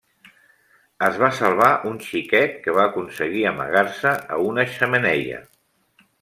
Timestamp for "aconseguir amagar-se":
2.93-4.17